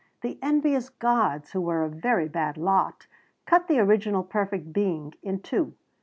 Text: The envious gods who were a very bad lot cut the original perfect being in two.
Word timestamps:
The 0.21 0.39
envious 0.41 0.89
gods 0.89 1.51
who 1.51 1.61
were 1.61 1.83
a 1.83 1.87
very 1.87 2.27
bad 2.27 2.57
lot 2.57 3.05
cut 3.45 3.67
the 3.67 3.77
original 3.77 4.23
perfect 4.23 4.73
being 4.73 5.13
in 5.21 5.41
two. 5.41 5.75